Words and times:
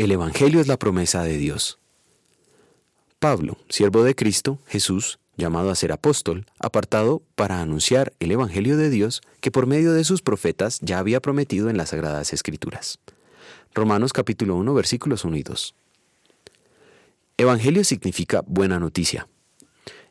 El 0.00 0.12
Evangelio 0.12 0.62
es 0.62 0.66
la 0.66 0.78
promesa 0.78 1.22
de 1.24 1.36
Dios. 1.36 1.78
Pablo, 3.18 3.58
siervo 3.68 4.02
de 4.02 4.14
Cristo, 4.14 4.58
Jesús, 4.66 5.18
llamado 5.36 5.68
a 5.68 5.74
ser 5.74 5.92
apóstol, 5.92 6.46
apartado 6.58 7.20
para 7.34 7.60
anunciar 7.60 8.14
el 8.18 8.30
Evangelio 8.30 8.78
de 8.78 8.88
Dios 8.88 9.20
que 9.42 9.50
por 9.50 9.66
medio 9.66 9.92
de 9.92 10.04
sus 10.04 10.22
profetas 10.22 10.78
ya 10.80 11.00
había 11.00 11.20
prometido 11.20 11.68
en 11.68 11.76
las 11.76 11.90
Sagradas 11.90 12.32
Escrituras. 12.32 12.98
Romanos 13.74 14.14
capítulo 14.14 14.56
1 14.56 14.72
versículos 14.72 15.26
1 15.26 15.36
y 15.36 15.42
2. 15.42 15.74
Evangelio 17.36 17.84
significa 17.84 18.42
buena 18.46 18.78
noticia. 18.78 19.28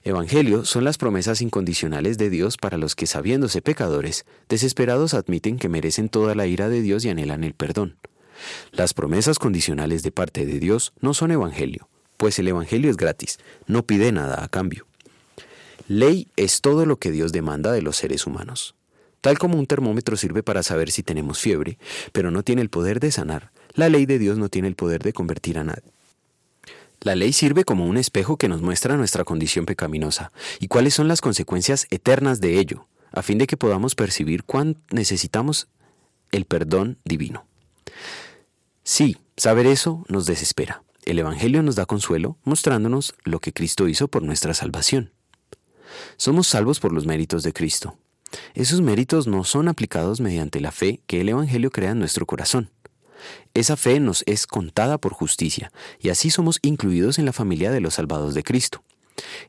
Evangelio 0.04 0.66
son 0.66 0.84
las 0.84 1.00
promesas 1.00 1.42
incondicionales 1.42 2.20
de 2.20 2.30
Dios 2.30 2.58
para 2.58 2.78
los 2.78 2.96
que, 2.96 3.08
sabiéndose 3.08 3.64
pecadores, 3.64 4.28
desesperados 4.50 5.16
admiten 5.16 5.58
que 5.58 5.68
merecen 5.68 6.10
toda 6.10 6.36
la 6.36 6.46
ira 6.46 6.70
de 6.70 6.84
Dios 6.84 7.06
y 7.06 7.10
anhelan 7.10 7.44
el 7.44 7.56
perdón. 7.56 7.98
Las 8.72 8.94
promesas 8.94 9.40
condicionales 9.40 10.04
de 10.04 10.12
parte 10.12 10.46
de 10.46 10.60
Dios 10.60 10.94
no 11.02 11.14
son 11.14 11.32
Evangelio, 11.32 11.90
pues 12.18 12.40
el 12.40 12.48
Evangelio 12.48 12.90
es 12.90 12.98
gratis, 12.98 13.40
no 13.68 13.84
pide 13.84 14.12
nada 14.12 14.44
a 14.44 14.48
cambio. 14.48 14.86
Ley 15.88 16.28
es 16.36 16.62
todo 16.62 16.86
lo 16.86 16.98
que 16.98 17.12
Dios 17.12 17.32
demanda 17.32 17.72
de 17.72 17.82
los 17.82 17.98
seres 17.98 18.28
humanos. 18.28 18.76
Tal 19.22 19.38
como 19.38 19.58
un 19.58 19.66
termómetro 19.66 20.16
sirve 20.18 20.44
para 20.44 20.64
saber 20.64 20.92
si 20.92 21.04
tenemos 21.04 21.40
fiebre, 21.40 21.78
pero 22.12 22.32
no 22.32 22.44
tiene 22.44 22.62
el 22.62 22.70
poder 22.70 23.00
de 23.00 23.12
sanar, 23.12 23.52
la 23.74 23.90
ley 23.90 24.06
de 24.06 24.20
Dios 24.20 24.38
no 24.38 24.50
tiene 24.50 24.68
el 24.68 24.76
poder 24.76 25.04
de 25.04 25.14
convertir 25.14 25.58
a 25.58 25.64
nadie. 25.64 25.92
La 27.02 27.16
ley 27.16 27.32
sirve 27.32 27.64
como 27.64 27.86
un 27.86 27.98
espejo 27.98 28.38
que 28.38 28.50
nos 28.50 28.62
muestra 28.62 28.98
nuestra 28.98 29.24
condición 29.24 29.66
pecaminosa 29.66 30.32
y 30.60 30.68
cuáles 30.68 30.94
son 30.94 31.08
las 31.08 31.22
consecuencias 31.22 31.88
eternas 31.92 32.42
de 32.42 32.60
ello, 32.60 32.88
a 33.12 33.22
fin 33.22 33.38
de 33.38 33.48
que 33.48 33.58
podamos 33.58 33.96
percibir 33.96 34.44
cuán 34.44 34.78
necesitamos 34.92 35.70
el 36.32 36.46
perdón 36.46 36.98
divino. 37.06 37.46
Sí, 38.92 39.18
saber 39.38 39.68
eso 39.68 40.04
nos 40.08 40.26
desespera. 40.26 40.82
El 41.06 41.20
Evangelio 41.20 41.62
nos 41.62 41.76
da 41.76 41.86
consuelo 41.86 42.40
mostrándonos 42.44 43.14
lo 43.24 43.40
que 43.40 43.54
Cristo 43.54 43.88
hizo 43.88 44.08
por 44.08 44.24
nuestra 44.24 44.56
salvación. 44.56 45.14
Somos 46.18 46.48
salvos 46.48 46.80
por 46.80 46.92
los 46.92 47.06
méritos 47.06 47.44
de 47.44 47.54
Cristo. 47.54 48.00
Esos 48.56 48.82
méritos 48.82 49.28
no 49.28 49.44
son 49.44 49.68
aplicados 49.68 50.22
mediante 50.22 50.60
la 50.60 50.72
fe 50.72 51.04
que 51.06 51.22
el 51.22 51.30
Evangelio 51.30 51.70
crea 51.70 51.92
en 51.92 52.00
nuestro 52.00 52.26
corazón. 52.26 52.72
Esa 53.54 53.78
fe 53.78 54.00
nos 54.00 54.24
es 54.26 54.48
contada 54.48 54.98
por 54.98 55.14
justicia, 55.14 55.72
y 56.00 56.10
así 56.10 56.32
somos 56.32 56.58
incluidos 56.64 57.20
en 57.20 57.26
la 57.26 57.32
familia 57.32 57.70
de 57.70 57.82
los 57.82 57.94
salvados 57.94 58.34
de 58.34 58.42
Cristo. 58.42 58.84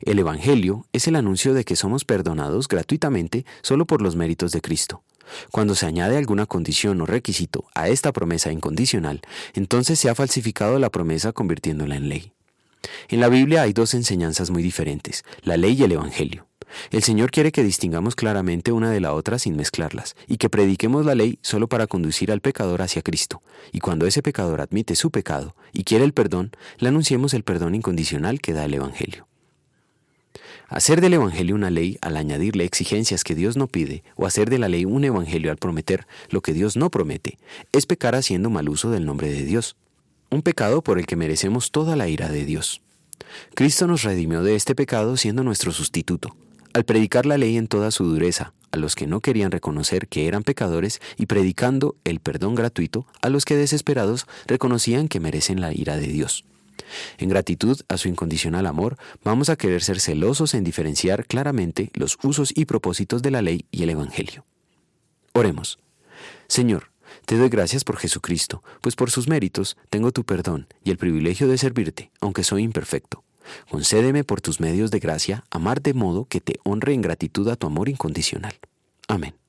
El 0.01 0.19
Evangelio 0.19 0.87
es 0.93 1.07
el 1.09 1.17
anuncio 1.17 1.55
de 1.55 1.65
que 1.65 1.77
somos 1.77 2.05
perdonados 2.05 2.69
gratuitamente 2.69 3.45
solo 3.63 3.87
por 3.87 4.03
los 4.03 4.17
méritos 4.17 4.53
de 4.53 4.61
Cristo. 4.61 5.03
Cuando 5.51 5.75
se 5.75 5.87
añade 5.87 6.17
alguna 6.17 6.47
condición 6.47 7.01
o 7.01 7.07
requisito 7.07 7.65
a 7.75 7.89
esta 7.89 8.13
promesa 8.13 8.51
incondicional, 8.53 9.21
entonces 9.55 9.99
se 9.99 10.09
ha 10.09 10.15
falsificado 10.15 10.79
la 10.79 10.91
promesa 10.91 11.33
convirtiéndola 11.33 11.97
en 11.97 12.09
ley. 12.09 12.33
En 13.09 13.21
la 13.21 13.29
Biblia 13.29 13.63
hay 13.63 13.73
dos 13.73 13.95
enseñanzas 13.95 14.51
muy 14.51 14.63
diferentes, 14.63 15.25
la 15.43 15.57
ley 15.57 15.77
y 15.79 15.85
el 15.85 15.93
Evangelio. 15.93 16.47
El 16.91 17.03
Señor 17.03 17.31
quiere 17.31 17.51
que 17.51 17.65
distingamos 17.65 18.15
claramente 18.15 18.71
una 18.73 18.91
de 18.91 19.01
la 19.01 19.13
otra 19.13 19.39
sin 19.39 19.57
mezclarlas, 19.57 20.15
y 20.29 20.37
que 20.37 20.49
prediquemos 20.49 21.05
la 21.05 21.15
ley 21.15 21.39
solo 21.43 21.69
para 21.69 21.87
conducir 21.87 22.31
al 22.31 22.41
pecador 22.41 22.83
hacia 22.83 23.03
Cristo, 23.03 23.43
y 23.73 23.81
cuando 23.81 24.07
ese 24.07 24.23
pecador 24.23 24.61
admite 24.61 24.95
su 24.95 25.11
pecado 25.11 25.57
y 25.73 25.85
quiere 25.85 26.05
el 26.05 26.13
perdón, 26.13 26.53
le 26.79 26.89
anunciemos 26.89 27.35
el 27.35 27.43
perdón 27.43 27.75
incondicional 27.75 28.41
que 28.41 28.53
da 28.53 28.65
el 28.65 28.75
Evangelio. 28.75 29.30
Hacer 30.71 31.01
del 31.01 31.15
Evangelio 31.15 31.57
una 31.57 31.69
ley 31.69 31.99
al 32.01 32.17
añadirle 32.17 32.65
exigencias 32.65 33.25
que 33.25 33.35
Dios 33.35 33.57
no 33.57 33.67
pide, 33.67 34.05
o 34.15 34.25
hacer 34.25 34.49
de 34.49 34.59
la 34.59 34.69
ley 34.69 34.85
un 34.85 35.03
Evangelio 35.03 35.51
al 35.51 35.57
prometer 35.57 36.07
lo 36.31 36.43
que 36.43 36.53
Dios 36.53 36.77
no 36.77 36.91
promete, 36.91 37.39
es 37.73 37.87
pecar 37.87 38.15
haciendo 38.15 38.51
mal 38.51 38.69
uso 38.69 38.89
del 38.89 39.05
nombre 39.05 39.29
de 39.33 39.45
Dios. 39.45 39.75
Un 40.31 40.43
pecado 40.43 40.81
por 40.81 41.01
el 41.01 41.07
que 41.07 41.17
merecemos 41.17 41.73
toda 41.73 41.97
la 41.97 42.09
ira 42.09 42.29
de 42.29 42.45
Dios. 42.45 42.83
Cristo 43.55 43.89
nos 43.89 44.05
redimió 44.05 44.45
de 44.45 44.55
este 44.55 44.77
pecado 44.77 45.17
siendo 45.17 45.43
nuestro 45.43 45.73
sustituto, 45.73 46.37
al 46.73 46.85
predicar 46.85 47.27
la 47.27 47.37
ley 47.37 47.57
en 47.57 47.67
toda 47.67 47.91
su 47.91 48.05
dureza 48.05 48.53
a 48.71 48.77
los 48.77 48.95
que 48.95 49.09
no 49.09 49.19
querían 49.19 49.51
reconocer 49.51 50.07
que 50.07 50.29
eran 50.29 50.45
pecadores 50.45 51.01
y 51.17 51.27
predicando 51.27 51.97
el 52.05 52.21
perdón 52.21 52.55
gratuito 52.55 53.07
a 53.21 53.29
los 53.29 53.45
que 53.45 53.57
desesperados 53.57 54.29
reconocían 54.47 55.09
que 55.09 55.19
merecen 55.19 55.61
la 55.61 55.75
ira 55.75 55.97
de 55.97 56.07
Dios. 56.07 56.45
En 57.19 57.29
gratitud 57.29 57.81
a 57.89 57.97
su 57.97 58.09
incondicional 58.09 58.67
amor, 58.67 58.97
vamos 59.25 59.49
a 59.49 59.57
querer 59.57 59.83
ser 59.83 60.01
celosos 60.01 60.55
en 60.55 60.65
diferenciar 60.65 61.27
claramente 61.27 61.91
los 61.95 62.19
usos 62.23 62.53
y 62.55 62.65
propósitos 62.65 63.23
de 63.23 63.31
la 63.31 63.43
ley 63.43 63.67
y 63.71 63.83
el 63.83 63.91
Evangelio. 63.91 64.45
Oremos. 65.33 65.79
Señor, 66.49 66.91
te 67.27 67.37
doy 67.37 67.49
gracias 67.49 67.85
por 67.85 67.97
Jesucristo, 67.97 68.63
pues 68.81 68.97
por 68.97 69.11
sus 69.11 69.29
méritos 69.29 69.77
tengo 69.89 70.13
tu 70.13 70.25
perdón 70.25 70.67
y 70.85 70.91
el 70.91 70.99
privilegio 70.99 71.49
de 71.49 71.59
servirte, 71.59 72.11
aunque 72.21 72.45
soy 72.45 72.63
imperfecto. 72.63 73.25
Concédeme 73.71 74.25
por 74.25 74.41
tus 74.41 74.61
medios 74.61 74.91
de 74.91 75.01
gracia 75.01 75.45
amar 75.51 75.83
de 75.83 75.95
modo 75.95 76.27
que 76.27 76.41
te 76.41 76.61
honre 76.65 76.95
en 76.95 77.03
gratitud 77.03 77.49
a 77.49 77.57
tu 77.57 77.67
amor 77.67 77.89
incondicional. 77.89 78.55
Amén. 79.09 79.40